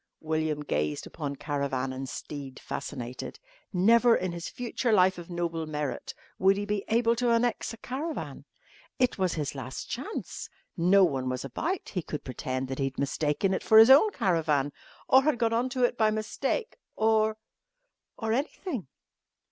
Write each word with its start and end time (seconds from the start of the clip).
William 0.19 0.61
gazed 0.61 1.05
upon 1.05 1.35
caravan 1.35 1.93
and 1.93 2.09
steed 2.09 2.59
fascinated. 2.59 3.37
Never, 3.71 4.15
in 4.15 4.31
his 4.31 4.49
future 4.49 4.91
life 4.91 5.19
of 5.19 5.29
noble 5.29 5.67
merit, 5.67 6.15
would 6.39 6.57
he 6.57 6.65
be 6.65 6.83
able 6.87 7.15
to 7.17 7.29
annex 7.29 7.71
a 7.71 7.77
caravan. 7.77 8.45
It 8.97 9.19
was 9.19 9.35
his 9.35 9.53
last 9.53 9.91
chance. 9.91 10.49
No 10.75 11.03
one 11.03 11.29
was 11.29 11.45
about. 11.45 11.89
He 11.89 12.01
could 12.01 12.23
pretend 12.23 12.67
that 12.69 12.79
he 12.79 12.85
had 12.85 12.97
mistaken 12.97 13.53
it 13.53 13.61
for 13.61 13.77
his 13.77 13.91
own 13.91 14.09
caravan 14.11 14.73
or 15.07 15.21
had 15.21 15.37
got 15.37 15.53
on 15.53 15.69
to 15.69 15.83
it 15.83 15.99
by 15.99 16.09
mistake 16.09 16.77
or 16.95 17.37
or 18.17 18.33
anything. 18.33 18.87